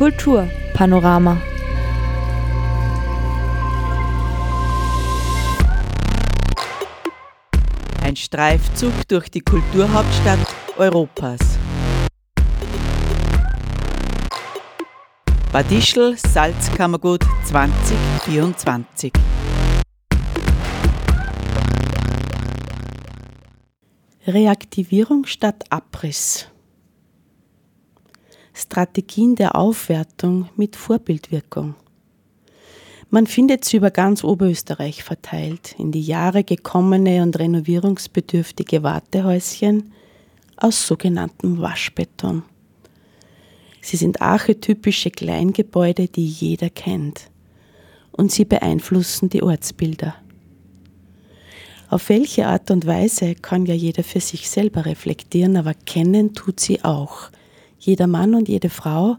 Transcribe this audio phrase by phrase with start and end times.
[0.00, 1.36] Kulturpanorama.
[8.02, 10.38] Ein Streifzug durch die Kulturhauptstadt
[10.78, 11.38] Europas.
[15.52, 19.12] Bad Ischl Salzkammergut 2024.
[24.26, 26.49] Reaktivierung statt Abriss.
[28.60, 31.74] Strategien der Aufwertung mit Vorbildwirkung.
[33.08, 39.92] Man findet sie über ganz Oberösterreich verteilt, in die Jahre gekommene und renovierungsbedürftige Wartehäuschen
[40.56, 42.44] aus sogenanntem Waschbeton.
[43.80, 47.30] Sie sind archetypische Kleingebäude, die jeder kennt.
[48.12, 50.14] Und sie beeinflussen die Ortsbilder.
[51.88, 56.60] Auf welche Art und Weise kann ja jeder für sich selber reflektieren, aber kennen tut
[56.60, 57.30] sie auch.
[57.80, 59.16] Jeder Mann und jede Frau,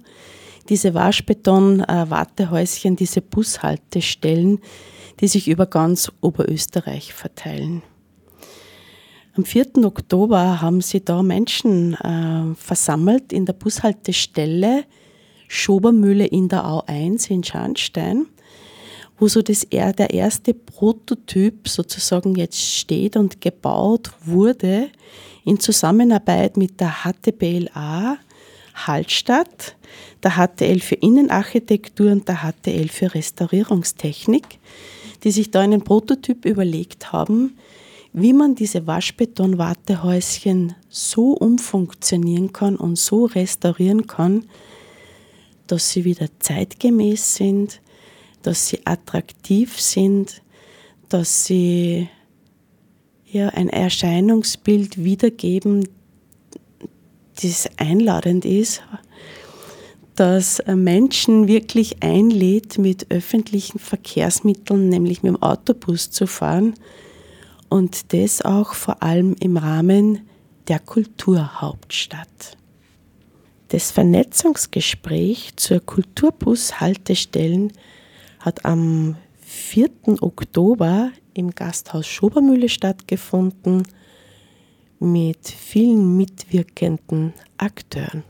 [0.70, 4.59] diese Waschbeton-Wartehäuschen, diese Bushaltestellen,
[5.20, 7.81] die sich über ganz Oberösterreich verteilen.
[9.36, 9.84] Am 4.
[9.84, 14.86] Oktober haben sie da Menschen äh, versammelt in der Bushaltestelle
[15.48, 18.28] Schobermühle in der Au 1 in Scharnstein
[19.22, 24.90] wo so das, der erste Prototyp sozusagen jetzt steht und gebaut wurde
[25.46, 28.18] in Zusammenarbeit mit der HTBLA
[28.88, 29.76] Hallstatt,
[30.24, 34.60] der HTL für Innenarchitektur und der HTL für Restaurierungstechnik,
[35.24, 37.58] die sich da einen Prototyp überlegt haben,
[38.14, 44.46] wie man diese Waschbeton-Wartehäuschen so umfunktionieren kann und so restaurieren kann,
[45.68, 47.82] dass sie wieder zeitgemäß sind,
[48.42, 50.42] dass sie attraktiv sind,
[51.08, 52.09] dass sie
[53.26, 55.88] ja, ein Erscheinungsbild wiedergeben,
[57.44, 58.84] das einladend ist,
[60.16, 66.75] dass Menschen wirklich einlädt, mit öffentlichen Verkehrsmitteln, nämlich mit dem Autobus zu fahren
[67.69, 70.28] und das auch vor allem im Rahmen
[70.68, 72.57] der Kulturhauptstadt.
[73.69, 77.72] Das Vernetzungsgespräch zur Kulturbus-Haltestellen
[78.40, 79.90] hat am 4.
[80.19, 83.84] Oktober im Gasthaus Schobermühle stattgefunden
[85.01, 88.23] mit vielen mitwirkenden Akteuren.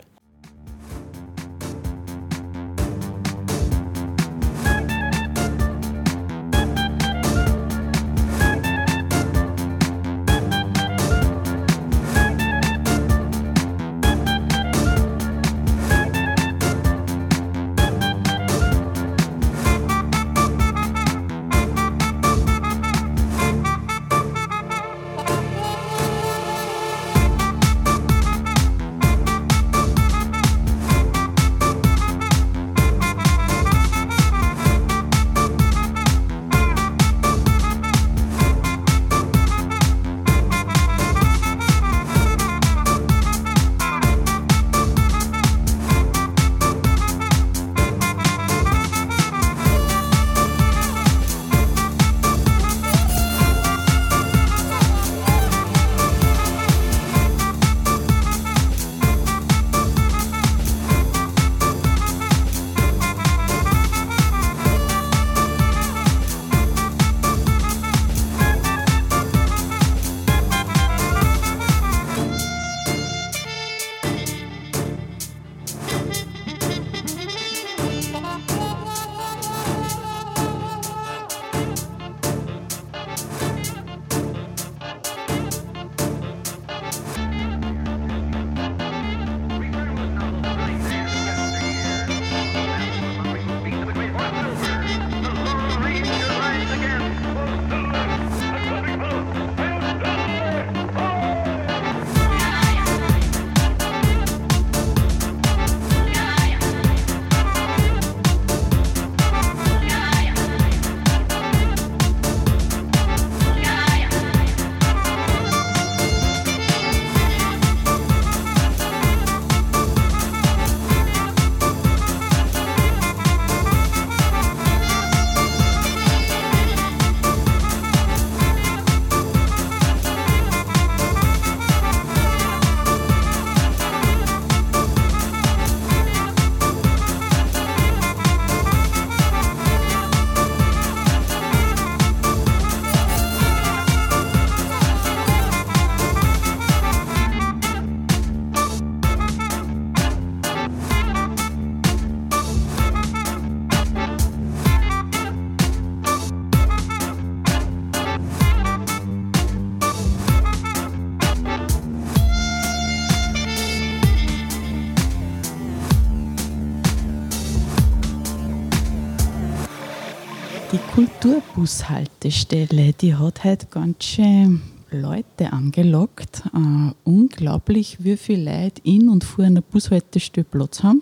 [171.81, 174.61] Kulturbushaltestelle, die hat halt ganz schön
[174.91, 176.43] Leute angelockt.
[176.53, 181.01] Uh, unglaublich, wie viele Leute in und vor einer Bushaltestelle Platz haben.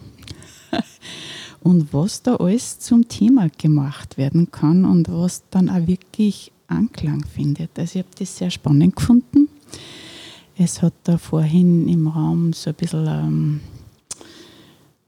[1.62, 7.26] und was da alles zum Thema gemacht werden kann und was dann auch wirklich Anklang
[7.26, 7.78] findet.
[7.78, 9.50] Also ich habe das sehr spannend gefunden.
[10.58, 13.60] Es hat da vorhin im Raum so ein bisschen ähm,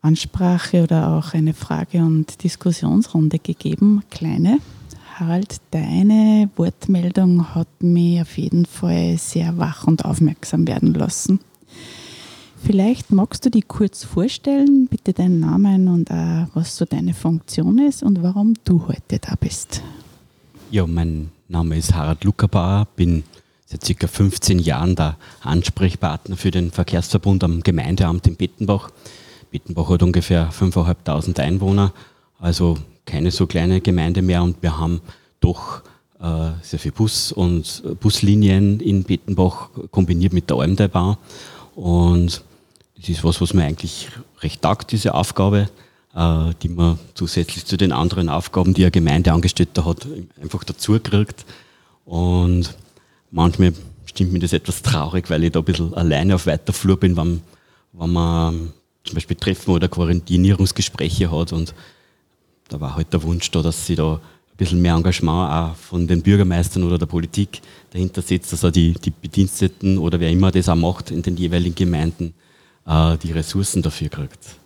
[0.01, 4.59] Ansprache oder auch eine Frage- und Diskussionsrunde gegeben, kleine.
[5.21, 11.39] Harald, deine Wortmeldung hat mich auf jeden Fall sehr wach und aufmerksam werden lassen.
[12.63, 17.77] Vielleicht magst du dich kurz vorstellen, bitte deinen Namen und auch, was so deine Funktion
[17.77, 19.83] ist und warum du heute da bist.
[20.71, 23.23] Ja, mein Name ist Harald Luckerbauer, bin
[23.67, 28.89] seit circa 15 Jahren der Ansprechpartner für den Verkehrsverbund am Gemeindeamt in Bettenbach.
[29.51, 31.93] Bettenbach hat ungefähr 5.500 Einwohner,
[32.39, 35.01] also keine so kleine Gemeinde mehr und wir haben
[35.39, 35.81] doch
[36.19, 41.17] äh, sehr viel Bus und Buslinien in Bettenbach kombiniert mit der Almdeibau
[41.75, 42.43] und
[43.01, 44.09] das ist was, was mir eigentlich
[44.41, 45.69] recht taugt, diese Aufgabe,
[46.15, 50.07] äh, die man zusätzlich zu den anderen Aufgaben, die ein Gemeindeangestellter hat,
[50.41, 51.45] einfach dazu kriegt.
[52.05, 52.75] Und
[53.31, 53.73] manchmal
[54.05, 57.17] stimmt mir das etwas traurig, weil ich da ein bisschen alleine auf weiter Flur bin,
[57.17, 57.41] wenn,
[57.93, 61.53] wenn man zum Beispiel Treffen oder Quarantinierungsgespräche hat.
[61.53, 61.73] Und
[62.71, 66.07] da war halt der Wunsch da, dass sie da ein bisschen mehr Engagement auch von
[66.07, 70.51] den Bürgermeistern oder der Politik dahinter setzt, dass auch die, die Bediensteten oder wer immer
[70.51, 72.33] das auch macht in den jeweiligen Gemeinden
[72.85, 74.61] äh, die Ressourcen dafür kriegt.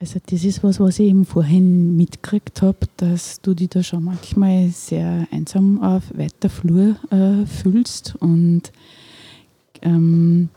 [0.00, 4.04] Also das ist was, was ich eben vorhin mitgekriegt habe, dass du dich da schon
[4.04, 8.14] manchmal sehr einsam auf weiter Flur äh, fühlst.
[8.20, 8.70] Und
[9.82, 10.50] ähm,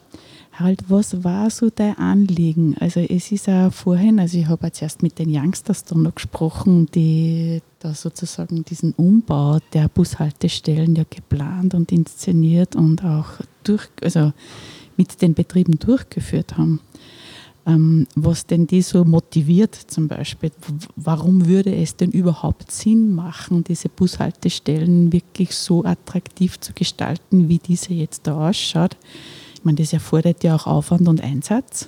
[0.63, 2.75] halt, was war so dein Anliegen?
[2.79, 6.15] Also es ist auch vorhin, also ich habe jetzt erst mit den Youngsters da noch
[6.15, 13.27] gesprochen, die da sozusagen diesen Umbau der Bushaltestellen ja geplant und inszeniert und auch
[13.63, 14.33] durch, also
[14.97, 16.79] mit den Betrieben durchgeführt haben.
[17.65, 20.51] Ähm, was denn die so motiviert zum Beispiel.
[20.95, 27.59] Warum würde es denn überhaupt Sinn machen, diese Bushaltestellen wirklich so attraktiv zu gestalten, wie
[27.59, 28.97] diese jetzt da ausschaut?
[29.61, 31.87] Ich meine, das erfordert ja auch Aufwand und Einsatz.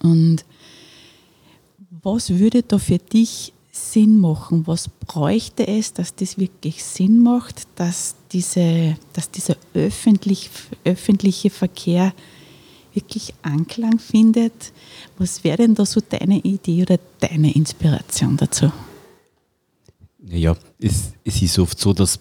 [0.00, 0.44] Und
[2.02, 4.68] was würde da für dich Sinn machen?
[4.68, 10.50] Was bräuchte es, dass das wirklich Sinn macht, dass, diese, dass dieser öffentlich,
[10.84, 12.12] öffentliche Verkehr
[12.94, 14.72] wirklich Anklang findet.
[15.18, 18.70] Was wäre denn da so deine Idee oder deine Inspiration dazu?
[20.20, 22.20] Naja, es, es ist oft so, dass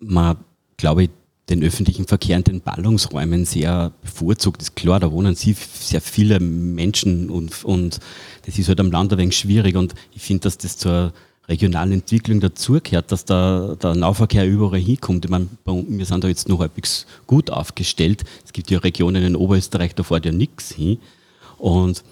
[0.00, 0.38] man,
[0.76, 1.10] glaube ich,
[1.50, 4.60] den öffentlichen Verkehr in den Ballungsräumen sehr bevorzugt.
[4.60, 8.00] Das ist klar, da wohnen sehr viele Menschen und, und
[8.46, 11.12] das ist halt am Land ein wenig schwierig und ich finde, dass das zur
[11.48, 15.26] regionalen Entwicklung dazugehört, dass da der Nahverkehr überall hinkommt.
[15.26, 18.24] Ich meine, wir sind da jetzt noch halbwegs gut aufgestellt.
[18.44, 20.98] Es gibt ja Regionen in Oberösterreich, da fährt ja nichts hin.
[21.58, 22.02] Und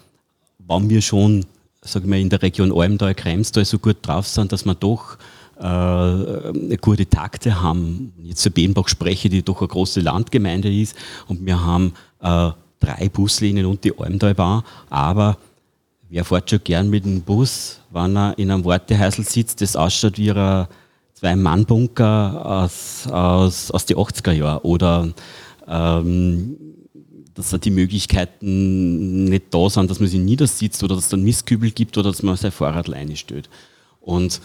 [0.58, 1.46] wenn wir schon,
[1.80, 5.16] sagen wir, in der Region Almdal, Kremstal so gut drauf sind, dass wir doch
[5.62, 8.12] äh, gute Takte haben.
[8.22, 10.96] Jetzt zu Behnbach spreche, die doch eine große Landgemeinde ist
[11.28, 12.50] und wir haben äh,
[12.80, 15.38] drei Buslinien und die Almdalbahn, aber
[16.08, 20.18] wer fährt schon gern mit dem Bus, wenn er in einem Wartehäusl sitzt, das ausschaut
[20.18, 20.66] wie ein
[21.14, 25.08] Zwei-Mann-Bunker aus, aus, aus den 80er Jahren oder
[25.68, 26.56] ähm,
[27.34, 31.70] dass die Möglichkeiten nicht da sind, dass man sich niedersitzt oder dass es dann Mistkübel
[31.70, 33.48] gibt oder dass man sein Fahrrad reinstellt.
[34.00, 34.40] Und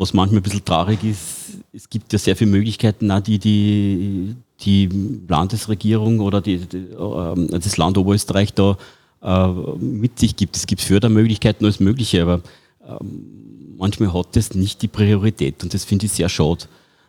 [0.00, 4.88] was manchmal ein bisschen traurig ist, es gibt ja sehr viele Möglichkeiten, die die, die
[5.28, 8.78] Landesregierung oder die, die, äh, das Land Oberösterreich da
[9.22, 10.56] äh, mit sich gibt.
[10.56, 12.40] Es gibt Fördermöglichkeiten, alles Mögliche, aber
[12.88, 16.64] ähm, manchmal hat das nicht die Priorität und das finde ich sehr schade.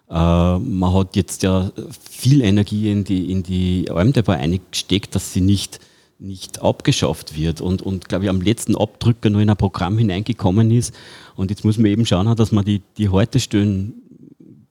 [0.09, 0.13] Äh,
[0.59, 1.71] man hat jetzt ja
[2.09, 5.79] viel Energie in die, in die Almdebau eingesteckt, dass sie nicht,
[6.21, 10.71] nicht abgeschafft wird und, und glaube ich am letzten Abdrücker nur in ein Programm hineingekommen
[10.71, 10.93] ist.
[11.35, 13.93] Und jetzt muss man eben schauen, dass man die, die Haltestellen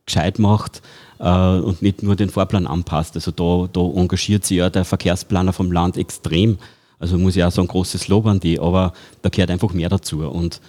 [0.06, 0.80] gescheit macht
[1.18, 3.16] äh, und nicht nur den Fahrplan anpasst.
[3.16, 6.58] Also da, da engagiert sich ja der Verkehrsplaner vom Land extrem
[7.00, 8.92] also muss ich auch sagen, großes Lob an die, aber
[9.22, 10.20] da gehört einfach mehr dazu.
[10.20, 10.60] Und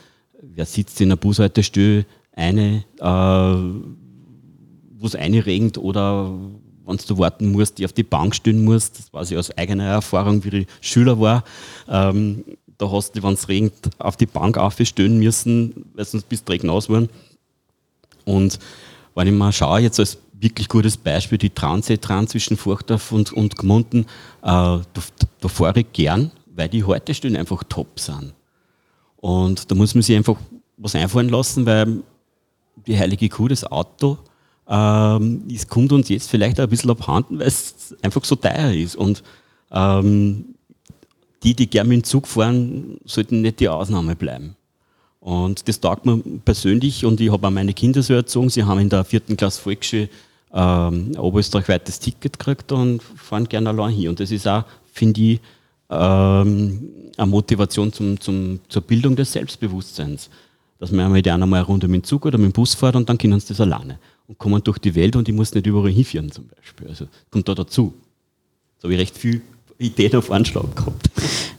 [0.42, 3.04] wer sitzt in einer Bushaltestelle eine, äh,
[4.98, 6.34] wo es einregend oder
[6.86, 9.86] wenn du warten musst, die auf die Bank stehen musst, das weiß ich aus eigener
[9.86, 11.44] Erfahrung, wie ich Schüler war,
[11.88, 12.44] ähm,
[12.78, 16.68] da hast du, wenn es regnet, auf die Bank aufstehen müssen, weil sonst bist du
[16.68, 17.10] nass geworden.
[18.26, 18.58] Und
[19.14, 23.56] wenn ich mal schaue, jetzt als wirklich gutes Beispiel, die Transit-Tran zwischen Furchdorf und, und
[23.56, 24.02] Gmunden.
[24.02, 24.06] Äh,
[24.42, 24.84] da,
[25.40, 28.34] da fahre ich gern, weil die Haltestellen einfach top sind.
[29.18, 30.38] Und da muss man sich einfach
[30.78, 32.02] was einfallen lassen, weil
[32.88, 34.18] die heilige Kuh, das Auto,
[34.68, 38.96] ähm, es kommt uns jetzt vielleicht ein bisschen abhanden, weil es einfach so teuer ist.
[38.96, 39.24] Und
[39.72, 40.56] ähm,
[41.44, 44.56] die, die gerne mit dem Zug fahren, sollten nicht die Ausnahme bleiben.
[45.20, 48.80] Und das taugt mir persönlich und ich habe auch meine Kinder so erzogen, sie haben
[48.80, 50.10] in der vierten Klasse Volksschule
[50.54, 54.10] ähm, oberösterreichweites Ticket gekriegt und fahren gerne allein hier.
[54.10, 55.40] Und das ist auch, finde ich,
[55.90, 60.30] ähm, eine Motivation zum, zum, zur Bildung des Selbstbewusstseins.
[60.80, 62.96] Dass man einmal die mal eine Runde mit dem Zug oder mit dem Bus fährt
[62.96, 64.00] und dann können sie das alleine.
[64.32, 66.88] Und kommen durch die Welt und ich muss nicht überall hinführen zum Beispiel.
[66.88, 67.94] Also kommt da dazu.
[68.78, 69.42] So habe ich recht viel
[69.78, 71.10] Ideen auf Anschlag gehabt.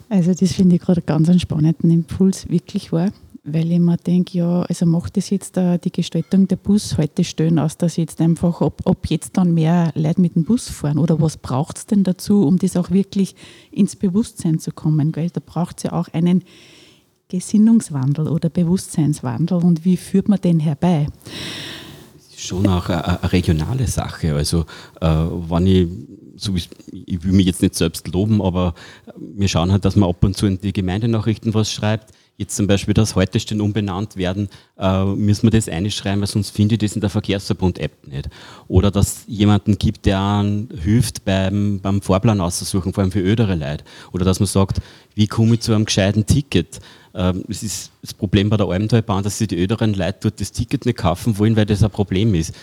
[0.08, 3.12] Also das finde ich gerade ganz einen spannenden Impuls, wirklich wahr
[3.44, 7.76] weil ich mir denke, ja, also macht das jetzt uh, die Gestaltung der Bushaltestellen aus,
[7.76, 11.36] dass jetzt einfach, ob, ob jetzt dann mehr Leute mit dem Bus fahren oder was
[11.36, 13.34] braucht es denn dazu, um das auch wirklich
[13.72, 15.10] ins Bewusstsein zu kommen?
[15.10, 15.30] Gell?
[15.30, 16.44] Da braucht es ja auch einen
[17.28, 21.06] Gesinnungswandel oder Bewusstseinswandel und wie führt man den herbei?
[22.46, 24.34] Schon auch eine, regionale Sache.
[24.34, 24.66] Also
[25.00, 25.88] äh, wenn ich,
[26.36, 28.74] so wie, ich will mich jetzt nicht selbst loben, aber
[29.16, 32.66] wir schauen halt, dass man ab und zu in die Gemeindenachrichten was schreibt jetzt zum
[32.66, 36.94] Beispiel das Haltestellen umbenannt werden, äh, müssen wir das einschreiben, weil sonst finde ich das
[36.94, 38.28] in der Verkehrsverbund-App nicht.
[38.68, 43.54] Oder dass jemanden gibt, der einen hilft beim, beim Fahrplan auszusuchen, vor allem für ödere
[43.54, 43.84] Leute.
[44.12, 44.80] Oder dass man sagt,
[45.14, 46.80] wie komme ich zu einem gescheiten Ticket?
[47.14, 50.52] Ähm, es ist das Problem bei der Almtalbahn, dass sie die öderen Leute dort das
[50.52, 52.54] Ticket nicht kaufen wollen, weil das ein Problem ist.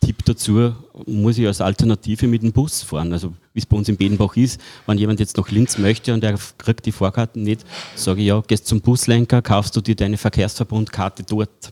[0.00, 0.72] Tipp dazu,
[1.06, 3.12] muss ich als Alternative mit dem Bus fahren.
[3.12, 6.22] Also wie es bei uns in Bedenbach ist, wenn jemand jetzt nach Linz möchte und
[6.22, 7.64] er kriegt die Vorkarten nicht,
[7.94, 11.70] sage ich ja, gehst zum Buslenker, kaufst du dir deine Verkehrsverbundkarte dort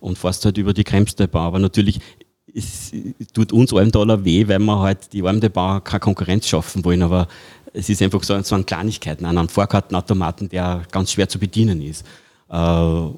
[0.00, 1.46] und fährst halt über die Kremstalbahn.
[1.46, 2.00] Aber natürlich
[2.54, 2.92] es
[3.32, 7.28] tut uns Almdaler weh, weil wir halt die Almtalbahn keine Konkurrenz schaffen wollen, aber
[7.72, 11.82] es ist einfach so, so an Kleinigkeiten, an einem Vorkartenautomaten, der ganz schwer zu bedienen
[11.82, 12.04] ist.
[12.48, 13.08] Äh,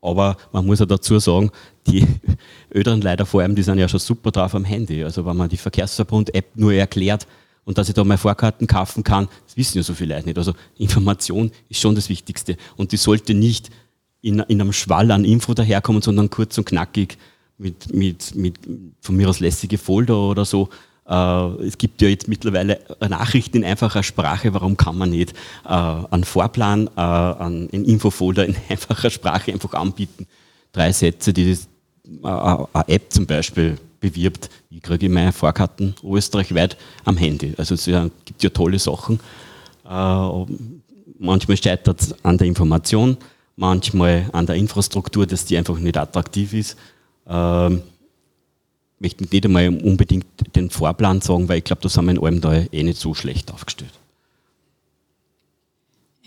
[0.00, 1.50] aber man muss ja dazu sagen,
[1.86, 2.06] die
[2.70, 5.02] älteren Leute vor allem, die sind ja schon super drauf am Handy.
[5.02, 7.26] Also wenn man die Verkehrsverbund-App nur erklärt
[7.64, 10.38] und dass ich da mal Vorkarten kaufen kann, das wissen ja so viele Leute nicht.
[10.38, 12.56] Also Information ist schon das Wichtigste.
[12.76, 13.70] Und die sollte nicht
[14.20, 17.18] in, in einem Schwall an Info daherkommen, sondern kurz und knackig
[17.58, 18.56] mit, mit, mit
[19.00, 20.68] von mir aus lässige Folder oder so.
[21.08, 25.32] Äh, es gibt ja jetzt mittlerweile Nachrichten in einfacher Sprache, warum kann man nicht
[25.64, 30.26] äh, einen Vorplan, äh, einen Infofolder in einfacher Sprache einfach anbieten?
[30.72, 31.56] Drei Sätze, die
[32.22, 34.50] eine App zum Beispiel bewirbt.
[34.70, 37.54] Ich kriege meine Vorkarten österreichweit am Handy.
[37.56, 37.84] Also es
[38.24, 39.18] gibt ja tolle Sachen.
[39.84, 43.16] Manchmal scheitert es an der Information,
[43.56, 46.76] manchmal an der Infrastruktur, dass die einfach nicht attraktiv ist.
[49.00, 50.26] Möchte nicht einmal unbedingt
[50.56, 53.14] den Vorplan sagen, weil ich glaube, da sind wir in allem da eh nicht so
[53.14, 53.92] schlecht aufgestellt.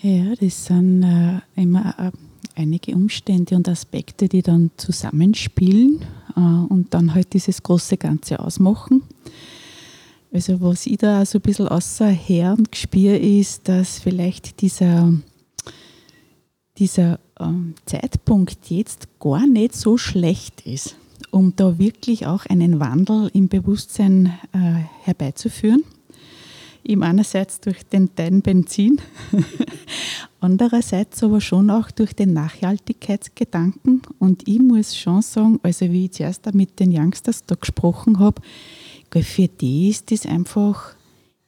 [0.01, 2.11] Ja, das sind äh, immer äh,
[2.55, 6.01] einige Umstände und Aspekte, die dann zusammenspielen
[6.35, 9.03] äh, und dann halt dieses große Ganze ausmachen.
[10.33, 14.61] Also was ich da auch so ein bisschen außer her und gespür ist, dass vielleicht
[14.61, 15.13] dieser,
[16.77, 20.95] dieser ähm, Zeitpunkt jetzt gar nicht so schlecht ist
[21.31, 25.83] um da wirklich auch einen Wandel im Bewusstsein äh, herbeizuführen.
[26.83, 28.99] Ihm einerseits durch den teilen Benzin,
[30.39, 34.01] andererseits aber schon auch durch den Nachhaltigkeitsgedanken.
[34.19, 38.41] Und ich muss schon sagen, also wie ich zuerst mit den Youngsters da gesprochen habe,
[39.21, 40.95] für die ist das einfach,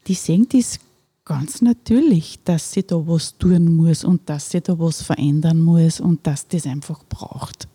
[0.07, 0.79] die sehen das
[1.25, 5.99] ganz natürlich, dass sie da was tun muss und dass sie da was verändern muss
[5.99, 7.67] und dass das einfach braucht.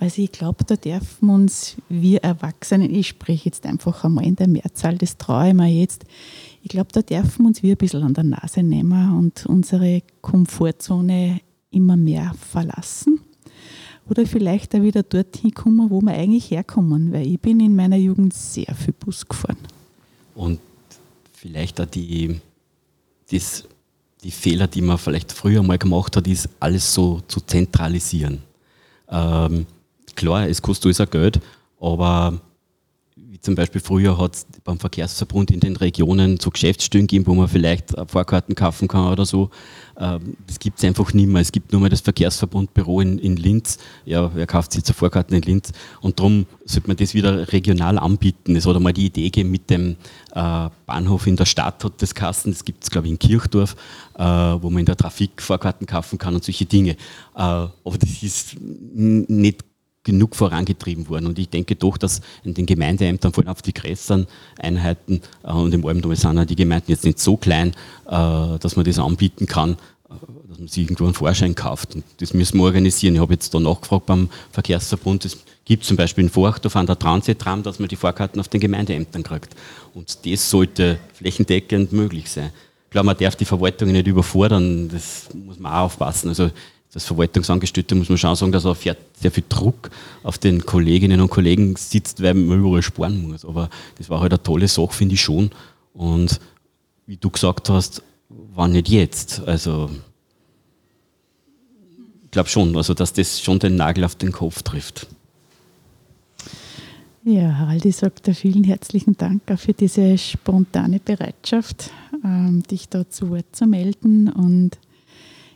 [0.00, 4.48] Also ich glaube, da dürfen uns wir Erwachsenen, ich spreche jetzt einfach einmal in der
[4.48, 6.06] Mehrzahl, das traue ich mir jetzt,
[6.62, 11.40] ich glaube, da dürfen uns wir ein bisschen an der Nase nehmen und unsere Komfortzone
[11.70, 13.20] immer mehr verlassen.
[14.08, 17.96] Oder vielleicht auch wieder dorthin kommen, wo wir eigentlich herkommen, weil ich bin in meiner
[17.96, 19.58] Jugend sehr viel Bus gefahren.
[20.34, 20.60] Und
[21.34, 22.40] vielleicht auch die,
[23.30, 23.64] das,
[24.24, 28.38] die Fehler, die man vielleicht früher mal gemacht hat, ist alles so zu zentralisieren.
[29.10, 29.66] Ähm,
[30.16, 31.40] klar, es kostet alles auch Geld,
[31.80, 32.40] aber
[33.30, 37.34] wie zum Beispiel früher hat es beim Verkehrsverbund in den Regionen so Geschäftsstellen gegeben, wo
[37.34, 39.50] man vielleicht Vorkarten kaufen kann oder so.
[39.96, 41.40] Ähm, das gibt es einfach nicht mehr.
[41.40, 43.78] Es gibt nur mehr das Verkehrsverbundbüro in, in Linz.
[44.04, 45.70] Ja, wer kauft sich zur Vorkarten in Linz?
[46.00, 48.56] Und darum sollte man das wieder regional anbieten.
[48.56, 49.96] Es hat einmal die Idee gegeben mit dem
[50.34, 52.50] äh, Bahnhof in der Stadt, hat das Kasten.
[52.50, 53.76] Das gibt es, glaube ich, in Kirchdorf,
[54.16, 56.92] äh, wo man in der Trafik Vorkarten kaufen kann und solche Dinge.
[56.92, 56.96] Äh,
[57.36, 59.69] aber das ist nicht
[60.10, 61.26] genug vorangetrieben worden.
[61.26, 64.26] Und ich denke doch, dass in den Gemeindeämtern, vor allem auf die größeren
[64.58, 67.70] Einheiten äh, und im Almdom sind die Gemeinden jetzt nicht so klein,
[68.06, 69.76] äh, dass man das anbieten kann,
[70.48, 71.94] dass man sich irgendwo einen Vorschein kauft.
[71.94, 73.14] Und das müssen wir organisieren.
[73.14, 76.98] Ich habe jetzt da nachgefragt beim Verkehrsverbund, es gibt zum Beispiel in Forchdorf an der
[76.98, 79.54] Transittram, dass man die Fahrkarten auf den Gemeindeämtern kriegt.
[79.94, 82.50] Und das sollte flächendeckend möglich sein.
[82.86, 86.28] Ich glaube, man darf die Verwaltungen nicht überfordern, das muss man auch aufpassen.
[86.28, 86.50] Also
[86.92, 89.90] das Verwaltungsangestellte muss man schon sagen, dass auch sehr viel Druck
[90.24, 93.44] auf den Kolleginnen und Kollegen sitzt, weil man überall sparen muss.
[93.44, 95.50] Aber das war halt eine tolle Sache, finde ich schon.
[95.94, 96.40] Und
[97.06, 99.40] wie du gesagt hast, war nicht jetzt.
[99.46, 99.90] Also
[102.24, 105.06] ich glaube schon, also dass das schon den Nagel auf den Kopf trifft.
[107.22, 111.90] Ja, Harald, ich sage dir vielen herzlichen Dank auch für diese spontane Bereitschaft,
[112.24, 114.78] ähm, dich da zu Wort zu melden und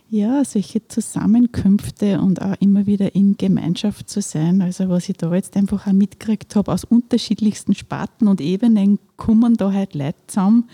[0.09, 4.61] ja, solche Zusammenkünfte und auch immer wieder in Gemeinschaft zu sein.
[4.61, 9.57] Also was ich da jetzt einfach auch mitgekriegt habe, aus unterschiedlichsten Sparten und Ebenen kommen
[9.57, 10.69] da halt Leute zusammen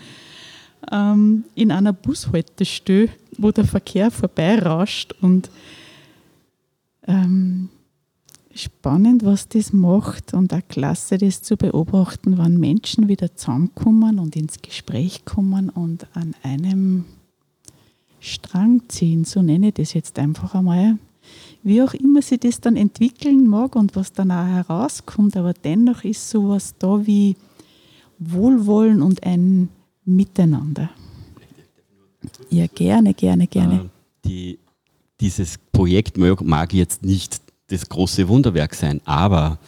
[0.90, 3.08] ähm, in einer Bushaltestelle,
[3.38, 5.50] wo der Verkehr vorbeirauscht und
[7.06, 7.70] ähm,
[8.54, 14.36] spannend, was das macht und auch klasse, das zu beobachten, wann Menschen wieder zusammenkommen und
[14.36, 17.06] ins Gespräch kommen und an einem
[18.24, 20.96] Strang ziehen, so nenne ich das jetzt einfach einmal.
[21.64, 26.04] Wie auch immer sich das dann entwickeln mag und was dann auch herauskommt, aber dennoch
[26.04, 27.36] ist sowas da wie
[28.20, 29.68] Wohlwollen und ein
[30.04, 30.90] Miteinander.
[32.48, 33.74] Ja, gerne, gerne, gerne.
[33.74, 33.88] Äh,
[34.28, 34.58] die,
[35.20, 39.58] dieses Projekt mag jetzt nicht das große Wunderwerk sein, aber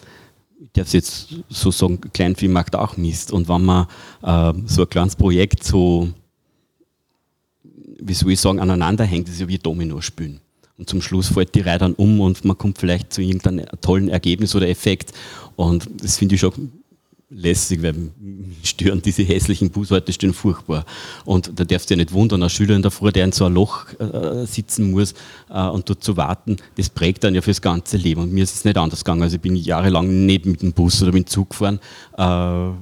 [0.60, 3.32] ich darf es jetzt so sagen, Kleinvieh macht auch Mist.
[3.32, 3.86] Und wenn man
[4.22, 6.08] äh, so ein kleines Projekt so
[7.98, 10.40] wie soll ich sagen, aneinander hängt, ist ja wie Domino spielen.
[10.76, 14.08] Und zum Schluss fällt die Reihe dann um und man kommt vielleicht zu irgendeinem tollen
[14.08, 15.12] Ergebnis oder Effekt.
[15.54, 16.72] Und das finde ich schon
[17.30, 17.94] lässig, weil
[18.62, 20.84] stören diese hässlichen Bushaltestellen furchtbar.
[21.24, 23.44] Und da darfst du ja nicht wundern, ein Schüler in der Früh, der in so
[23.44, 25.14] einem Loch äh, sitzen muss
[25.50, 28.22] äh, und dort zu warten, das prägt dann ja fürs ganze Leben.
[28.22, 29.22] Und mir ist es nicht anders gegangen.
[29.22, 31.80] Also ich bin jahrelang mit dem Bus oder mit dem Zug gefahren,
[32.16, 32.76] äh,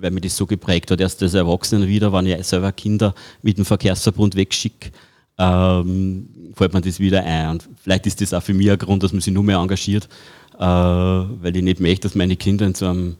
[0.00, 1.00] weil mir das so geprägt hat.
[1.00, 4.90] Erst als Erwachsener wieder, wenn ich selber Kinder mit dem Verkehrsverbund wegschicke,
[5.38, 7.50] ähm, fällt mir das wieder ein.
[7.50, 10.08] Und vielleicht ist das auch für mich ein Grund, dass man sich nur mehr engagiert,
[10.58, 13.16] äh, weil ich nicht möchte, dass meine Kinder in so einem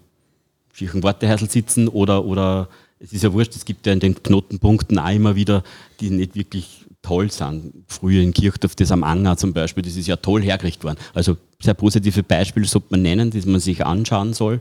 [0.73, 2.69] schieren Wartehäusl sitzen oder, oder
[3.01, 5.63] es ist ja wurscht, es gibt ja in den Knotenpunkten auch immer wieder,
[6.01, 7.73] die nicht wirklich toll sind.
[7.87, 10.99] Früher in Kirchdorf, das am Anger zum Beispiel, das ist ja toll hergerichtet worden.
[11.15, 14.61] Also sehr positive Beispiele sollte man nennen, die man sich anschauen soll.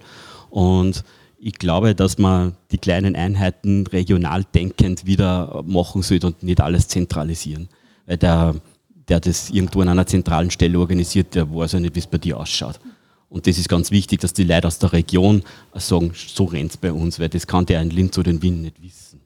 [0.49, 1.03] Und
[1.39, 6.87] ich glaube, dass man die kleinen Einheiten regional denkend wieder machen sollte und nicht alles
[6.87, 7.69] zentralisieren.
[8.05, 8.55] Weil der,
[9.07, 12.17] der das irgendwo an einer zentralen Stelle organisiert, der weiß ja nicht, wie es bei
[12.17, 12.79] dir ausschaut.
[13.29, 16.77] Und das ist ganz wichtig, dass die Leute aus der Region sagen, so rennt es
[16.77, 19.19] bei uns, weil das kann der in Linz oder in Wien nicht wissen.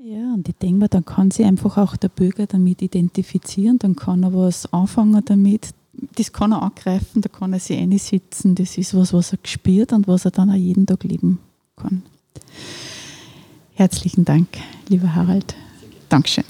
[0.00, 3.96] Ja, und ich denke mir, dann kann sich einfach auch der Bürger damit identifizieren, dann
[3.96, 5.74] kann er was anfangen damit,
[6.16, 8.54] das kann er angreifen, da kann er sich einsetzen.
[8.54, 11.38] Das ist was, was er gespürt und was er dann auch jeden Tag leben
[11.76, 12.02] kann.
[13.74, 14.48] Herzlichen Dank,
[14.88, 15.54] lieber Harald.
[16.08, 16.44] Dankeschön.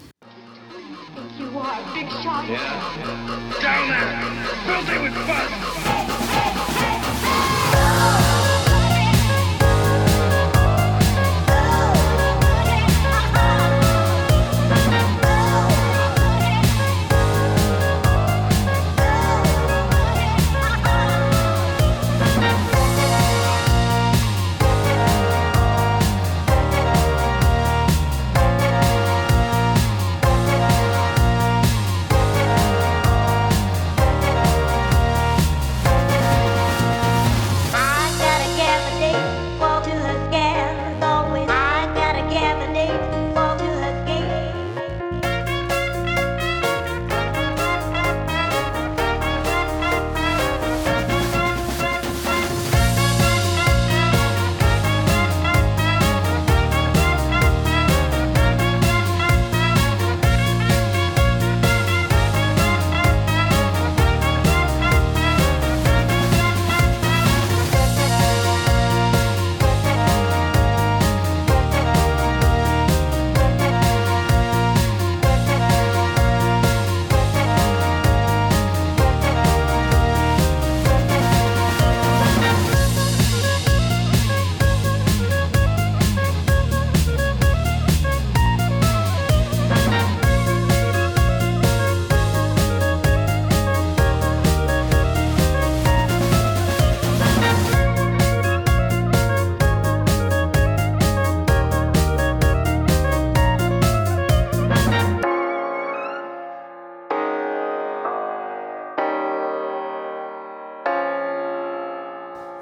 [2.48, 2.56] Yeah.
[3.60, 4.22] Down there!
[4.66, 5.57] Building with fun!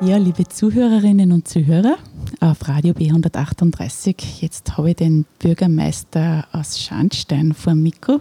[0.07, 1.97] Ja, liebe Zuhörerinnen und Zuhörer
[2.38, 8.21] auf Radio B138, jetzt habe ich den Bürgermeister aus Schandstein vor Mikro.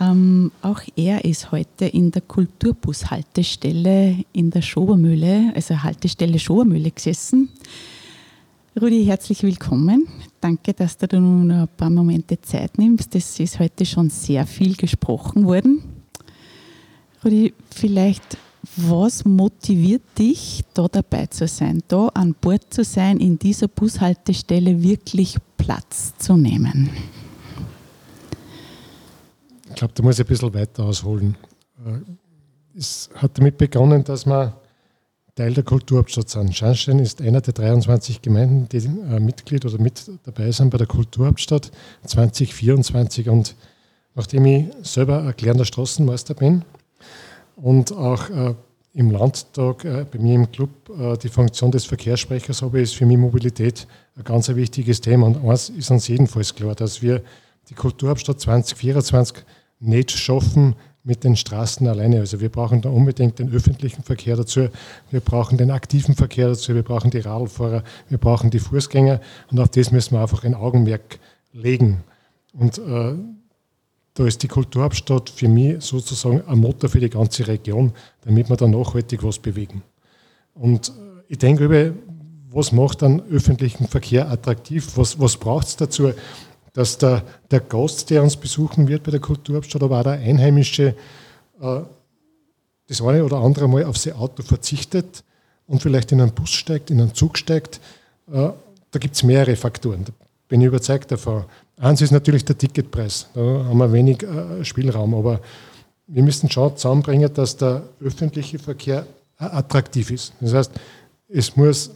[0.00, 7.48] Ähm, auch er ist heute in der Kulturbushaltestelle in der Schobermühle, also Haltestelle Schobermühle gesessen.
[8.82, 10.08] Rudi, herzlich willkommen.
[10.40, 13.14] Danke, dass du dir noch ein paar Momente Zeit nimmst.
[13.14, 15.84] Es ist heute schon sehr viel gesprochen worden.
[17.24, 18.36] Rudi, vielleicht
[18.76, 24.82] was motiviert dich, da dabei zu sein, da an Bord zu sein, in dieser Bushaltestelle
[24.82, 26.90] wirklich Platz zu nehmen?
[29.68, 31.36] Ich glaube, da muss ich ein bisschen weiter ausholen.
[31.86, 34.60] Äh, es hat damit begonnen, dass wir
[35.34, 36.54] Teil der Kulturhauptstadt sind.
[36.54, 40.86] Scharnstein ist einer der 23 Gemeinden, die äh, Mitglied oder mit dabei sind bei der
[40.86, 41.70] Kulturhauptstadt
[42.04, 43.28] 2024.
[43.28, 43.54] Und
[44.14, 46.62] nachdem ich selber erklärender Straßenmeister bin,
[47.62, 48.54] und auch äh,
[48.94, 53.06] im Landtag, äh, bei mir im Club, äh, die Funktion des Verkehrssprechers habe, ist für
[53.06, 55.26] mich Mobilität ein ganz ein wichtiges Thema.
[55.26, 57.22] Und eins ist uns jedenfalls klar, dass wir
[57.68, 59.44] die Kulturhauptstadt 2024
[59.80, 62.20] nicht schaffen mit den Straßen alleine.
[62.20, 64.68] Also wir brauchen da unbedingt den öffentlichen Verkehr dazu,
[65.10, 69.20] wir brauchen den aktiven Verkehr dazu, wir brauchen die Radlfahrer, wir brauchen die Fußgänger
[69.50, 71.18] und auf das müssen wir einfach ein Augenmerk
[71.52, 72.02] legen.
[72.52, 73.14] Und äh,
[74.14, 77.92] da ist die Kulturhauptstadt für mich sozusagen ein Motor für die ganze Region,
[78.22, 79.82] damit wir da nachhaltig was bewegen.
[80.54, 80.92] Und äh,
[81.28, 81.92] ich denke über,
[82.50, 84.96] was macht dann öffentlichen Verkehr attraktiv?
[84.96, 86.12] Was, was braucht es dazu,
[86.72, 90.94] dass der, der Gast, der uns besuchen wird bei der Kulturhauptstadt, aber auch der Einheimische,
[91.60, 91.80] äh,
[92.88, 95.22] das eine oder andere Mal auf sein Auto verzichtet
[95.66, 97.80] und vielleicht in einen Bus steigt, in einen Zug steigt.
[98.28, 98.50] Äh,
[98.90, 100.04] da gibt es mehrere Faktoren.
[100.04, 100.12] Da
[100.48, 101.44] bin ich überzeugt davon.
[101.80, 103.26] Eins ist natürlich der Ticketpreis.
[103.32, 105.40] Da haben wir wenig äh, Spielraum, aber
[106.06, 109.06] wir müssen schon zusammenbringen, dass der öffentliche Verkehr
[109.38, 110.34] attraktiv ist.
[110.40, 110.72] Das heißt,
[111.28, 111.90] es muss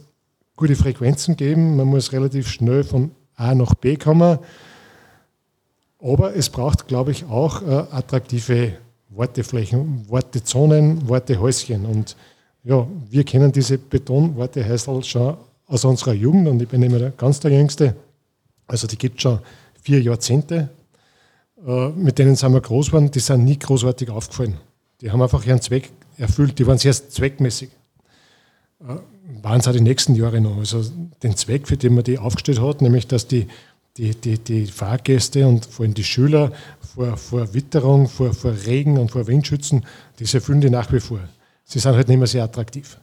[0.55, 4.39] gute Frequenzen geben, man muss relativ schnell von A nach B kommen,
[6.01, 8.73] aber es braucht, glaube ich, auch äh, attraktive
[9.09, 11.85] Warteflächen, Wartezonen, Wartehäuschen.
[11.85, 12.15] Und
[12.63, 17.51] ja, wir kennen diese Beton-Wartehäusl schon aus unserer Jugend und ich bin immer ganz der
[17.51, 17.95] Jüngste.
[18.67, 19.39] Also die gibt es schon
[19.85, 20.69] vier Jahrzehnte.
[21.65, 24.57] Äh, mit denen sind wir groß geworden, die sind nie großartig aufgefallen.
[25.01, 27.69] Die haben einfach ihren Zweck erfüllt, die waren sehr zweckmäßig.
[28.81, 28.95] Äh,
[29.41, 30.57] waren es auch die nächsten Jahre noch.
[30.57, 30.83] Also
[31.21, 33.47] den Zweck, für den man die aufgestellt hat, nämlich dass die,
[33.97, 36.51] die, die, die Fahrgäste und vor allem die Schüler
[36.95, 39.85] vor, vor Witterung, vor, vor Regen und vor Wind schützen,
[40.19, 41.19] das erfüllen die nach wie vor.
[41.63, 42.97] Sie sind halt nicht mehr sehr attraktiv.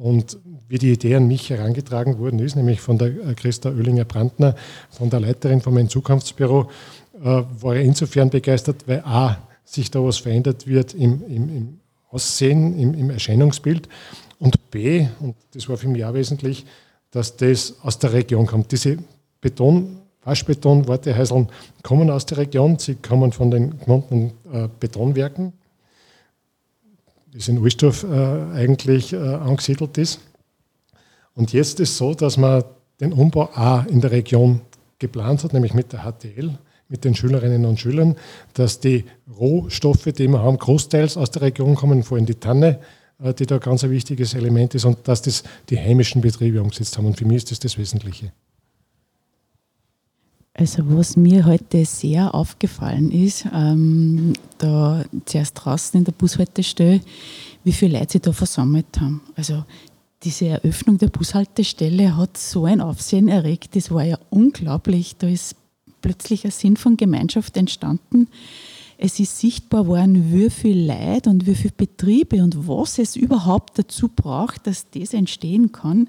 [0.00, 4.54] Und wie die Idee an mich herangetragen worden ist, nämlich von der äh, Christa Oehlinger-Brandner,
[4.90, 6.70] von der Leiterin von meinem Zukunftsbüro,
[7.20, 11.80] äh, war er insofern begeistert, weil A, sich da was verändert wird im, im, im
[12.10, 13.88] Aussehen, im, im, Erscheinungsbild
[14.38, 16.64] und B, und das war für mich auch wesentlich,
[17.10, 18.70] dass das aus der Region kommt.
[18.70, 18.98] Diese
[19.40, 21.48] Beton, Waschbeton, Wartehäuseln
[21.82, 25.54] kommen aus der Region, sie kommen von den genannten äh, Betonwerken
[27.32, 30.20] das in Ulstorf äh, eigentlich äh, angesiedelt ist.
[31.34, 32.64] Und jetzt ist es so, dass man
[33.00, 34.62] den Umbau auch in der Region
[34.98, 38.16] geplant hat, nämlich mit der HTL, mit den Schülerinnen und Schülern,
[38.54, 39.04] dass die
[39.38, 42.80] Rohstoffe, die wir haben, großteils aus der Region kommen, vor allem die Tanne,
[43.22, 46.96] äh, die da ganz ein wichtiges Element ist und dass das die heimischen Betriebe umgesetzt
[46.98, 47.06] haben.
[47.06, 48.32] Und für mich ist das das Wesentliche.
[50.58, 57.00] Also was mir heute sehr aufgefallen ist, ähm, da zuerst draußen in der Bushaltestelle,
[57.62, 59.20] wie viele Leute sich da versammelt haben.
[59.36, 59.64] Also
[60.24, 65.14] diese Eröffnung der Bushaltestelle hat so ein Aufsehen erregt, das war ja unglaublich.
[65.16, 65.54] Da ist
[66.02, 68.26] plötzlich ein Sinn von Gemeinschaft entstanden.
[68.96, 73.78] Es ist sichtbar worden, wie viel Leid und wie viele Betriebe und was es überhaupt
[73.78, 76.08] dazu braucht, dass das entstehen kann.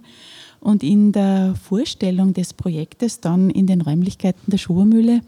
[0.59, 5.21] Und in der Vorstellung des Projektes dann in den Räumlichkeiten der Schulmühle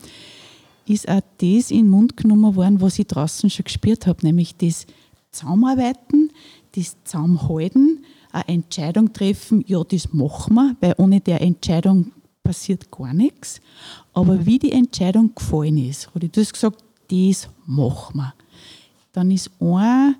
[0.85, 4.55] ist auch das in den Mund genommen worden, was ich draußen schon gespürt habe, nämlich
[4.57, 4.85] das
[5.31, 6.31] Zaumarbeiten,
[6.75, 12.11] das Zaumhalten, eine Entscheidung treffen, ja, das machen wir, weil ohne der Entscheidung
[12.43, 13.61] passiert gar nichts.
[14.13, 18.33] Aber wie die Entscheidung gefallen ist, habe ich das gesagt, das machen wir.
[19.13, 20.15] Dann ist ein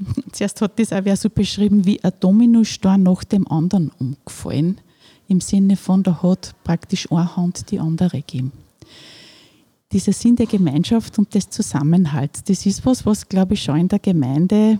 [0.32, 4.80] Zuerst hat das auch wer so beschrieben wie ein Dominostein nach dem anderen umgefallen.
[5.28, 8.52] Im Sinne von, da hat praktisch eine Hand die andere gegeben.
[9.92, 13.88] Dieser Sinn der Gemeinschaft und des Zusammenhalts, das ist was, was, glaube ich, schon in
[13.88, 14.78] der Gemeinde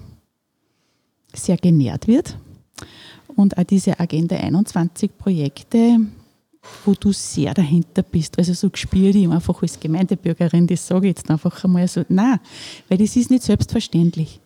[1.35, 2.37] sehr genährt wird.
[3.37, 6.01] Und auch diese Agenda 21 Projekte,
[6.85, 8.39] wo du sehr dahinter bist.
[8.39, 12.39] Also so gespürt ich einfach als Gemeindebürgerin, das sage ich jetzt einfach einmal so, nein,
[12.89, 14.41] weil das ist nicht selbstverständlich.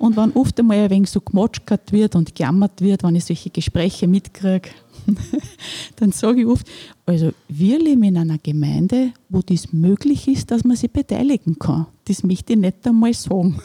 [0.00, 3.50] Und wenn oft einmal ein wenig so gemotschert wird und gejammert wird, wenn ich solche
[3.50, 4.70] Gespräche mitkriege,
[5.96, 6.66] dann sage ich oft,
[7.04, 11.86] also wir leben in einer Gemeinde, wo das möglich ist, dass man sich beteiligen kann.
[12.06, 13.60] Das möchte ich nicht einmal sagen.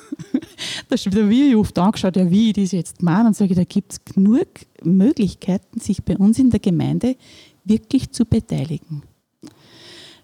[0.90, 3.28] da wird wie oft angeschaut, ja, wie ich das jetzt mache.
[3.28, 4.48] Und sage ich, da gibt es genug
[4.84, 7.16] Möglichkeiten, sich bei uns in der Gemeinde
[7.64, 9.04] wirklich zu beteiligen.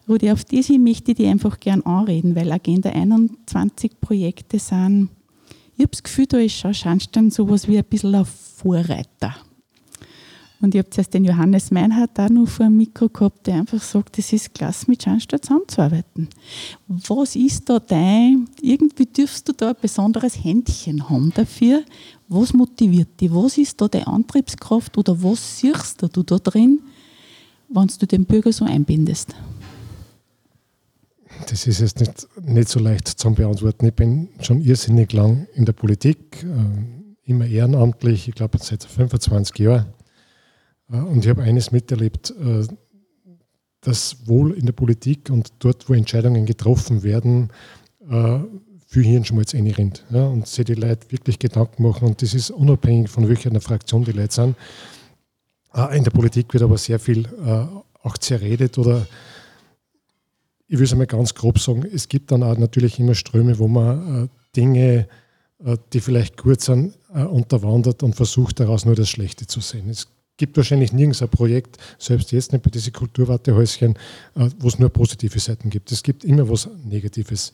[0.09, 5.07] Rudi, auf diese möchte ich dich einfach gern anreden, weil Agenda 21 Projekte sind,
[5.81, 9.35] ich habe das Gefühl, da ist schon Schandstein sowas wie ein bisschen ein Vorreiter.
[10.61, 13.81] Und ich habe zuerst den Johannes Meinhardt da noch vor dem Mikro gehabt, der einfach
[13.81, 16.29] sagt, es ist klasse, mit Schandstein zusammenzuarbeiten.
[16.87, 21.81] Was ist da dein, irgendwie dürfst du da ein besonderes Händchen haben dafür?
[22.27, 23.33] Was motiviert dich?
[23.33, 26.79] Was ist da deine Antriebskraft oder was siehst du da drin,
[27.69, 29.33] wenn du den Bürger so einbindest?
[31.49, 33.87] Das ist jetzt nicht, nicht so leicht zu beantworten.
[33.87, 39.57] Ich bin schon irrsinnig lang in der Politik, äh, immer ehrenamtlich, ich glaube seit 25
[39.59, 39.87] Jahren.
[40.91, 42.67] Äh, und ich habe eines miterlebt, äh,
[43.81, 47.49] dass wohl in der Politik und dort, wo Entscheidungen getroffen werden,
[48.09, 48.39] äh,
[48.87, 50.05] viel Hirnschmalz reinrinnt.
[50.11, 52.09] Ja, und sich die Leute wirklich Gedanken machen.
[52.09, 54.55] Und das ist unabhängig von welcher Fraktion die Leute sind.
[55.93, 57.25] In der Politik wird aber sehr viel
[58.03, 59.07] auch zerredet oder
[60.71, 63.67] ich will es einmal ganz grob sagen, es gibt dann auch natürlich immer Ströme, wo
[63.67, 65.05] man Dinge,
[65.91, 69.89] die vielleicht gut sind, unterwandert und versucht daraus nur das Schlechte zu sehen.
[69.89, 70.07] Es
[70.41, 73.93] gibt wahrscheinlich nirgends ein Projekt, selbst jetzt nicht bei diesen Kulturwartehäuschen,
[74.35, 75.91] äh, wo es nur positive Seiten gibt.
[75.91, 77.51] Es gibt immer was Negatives.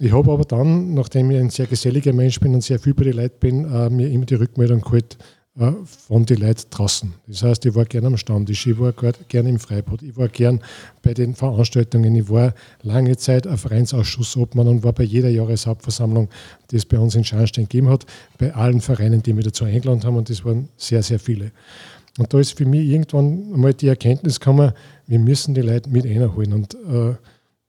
[0.00, 3.04] Ich habe aber dann, nachdem ich ein sehr geselliger Mensch bin und sehr viel bei
[3.04, 5.18] den Leuten bin, äh, mir immer die Rückmeldung geholt
[5.58, 7.12] äh, von den Leuten draußen.
[7.26, 10.60] Das heißt, ich war gerne am Stammtisch, ich war gerne im Freibad, ich war gern
[11.02, 16.28] bei den Veranstaltungen, ich war lange Zeit ein Vereinsausschussobmann und war bei jeder Jahreshauptversammlung,
[16.70, 18.06] die es bei uns in Scharnstein gegeben hat,
[18.38, 21.50] bei allen Vereinen, die mich dazu eingeladen haben und das waren sehr, sehr viele.
[22.18, 24.72] Und da ist für mich irgendwann mal die Erkenntnis gekommen,
[25.06, 26.52] wir müssen die Leute mit einholen.
[26.52, 27.14] Und äh,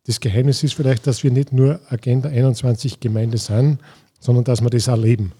[0.05, 3.79] das Geheimnis ist vielleicht, dass wir nicht nur Agenda 21 Gemeinde sind,
[4.19, 5.31] sondern dass wir das auch leben.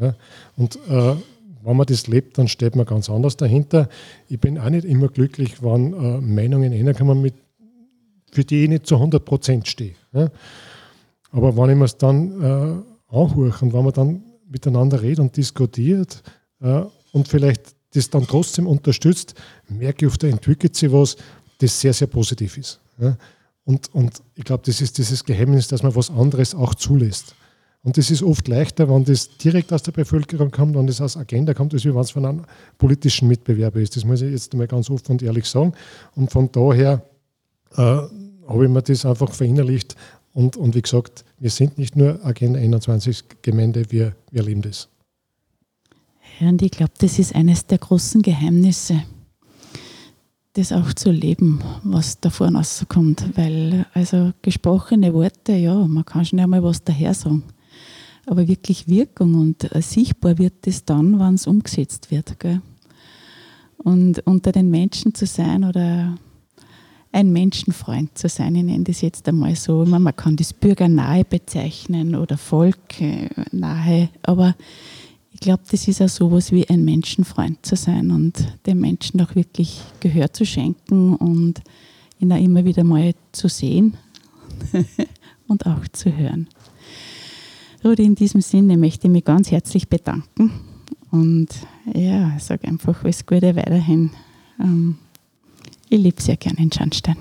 [0.00, 0.14] Ja?
[0.56, 1.16] Und äh,
[1.66, 3.88] wenn man das lebt, dann steht man ganz anders dahinter.
[4.28, 7.34] Ich bin auch nicht immer glücklich, wenn äh, Meinungen reinkommen, mit,
[8.30, 9.94] für die ich nicht zu 100 Prozent stehe.
[10.12, 10.30] Ja?
[11.32, 15.36] Aber wenn ich mir es dann äh, anhöre und wenn man dann miteinander redet und
[15.36, 16.22] diskutiert
[16.60, 19.34] äh, und vielleicht das dann trotzdem unterstützt,
[19.68, 21.16] merke ich, oft, da entwickelt sich was,
[21.58, 22.78] das sehr, sehr positiv ist.
[23.00, 23.16] Ja?
[23.64, 27.34] Und, und ich glaube, das ist dieses Geheimnis, dass man was anderes auch zulässt.
[27.86, 31.16] Und das ist oft leichter, wenn das direkt aus der Bevölkerung kommt, wenn das aus
[31.16, 32.42] Agenda kommt, als wenn es von einem
[32.78, 33.94] politischen Mitbewerber ist.
[33.94, 35.72] Das muss ich jetzt mal ganz offen und ehrlich sagen.
[36.16, 37.04] Und von daher
[37.76, 39.94] äh, habe ich mir das einfach verinnerlicht.
[40.34, 44.88] Und, und wie gesagt, wir sind nicht nur Agenda 21 Gemeinde, wir, wir leben das.
[46.40, 49.04] Ja, und ich glaube, das ist eines der großen Geheimnisse,
[50.54, 53.36] das auch zu leben, was da vorne rauskommt.
[53.36, 57.44] Weil, also gesprochene Worte, ja, man kann schon einmal was daher sagen.
[58.26, 62.38] Aber wirklich Wirkung und äh, sichtbar wird das dann, wenn es umgesetzt wird.
[62.40, 62.60] Gell?
[63.78, 66.18] Und unter den Menschen zu sein oder
[67.12, 69.84] ein Menschenfreund zu sein, ich nenne das jetzt einmal so.
[69.86, 74.54] Man kann das bürgernahe bezeichnen oder volknahe, aber
[75.32, 79.34] ich glaube, das ist auch sowas wie ein Menschenfreund zu sein und dem Menschen auch
[79.34, 81.60] wirklich Gehör zu schenken und
[82.18, 83.96] ihn auch immer wieder mal zu sehen
[85.46, 86.48] und auch zu hören.
[87.84, 90.50] Rudi, in diesem Sinne möchte ich mich ganz herzlich bedanken
[91.10, 91.48] und
[91.94, 94.10] ja, sage einfach alles Gute weiterhin.
[94.60, 94.98] Ähm,
[95.88, 97.16] ich liebe sehr gerne in Schandstein.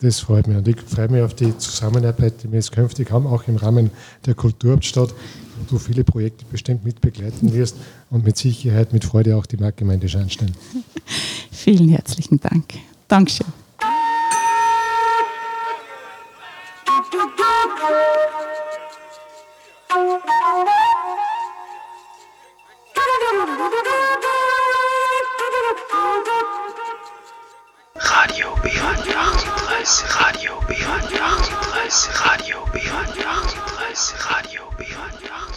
[0.00, 3.26] Das freut mich und ich freue mich auf die Zusammenarbeit, die wir jetzt künftig haben,
[3.26, 3.90] auch im Rahmen
[4.26, 7.76] der Kulturhauptstadt, wo du viele Projekte bestimmt mitbegleiten wirst
[8.08, 10.52] und mit Sicherheit, mit Freude auch die Marktgemeinde Schandstein.
[11.50, 12.74] Vielen herzlichen Dank.
[13.08, 13.46] Dankeschön.
[28.18, 35.47] Radio B38, Radio B38, Radio B38, Radio B38.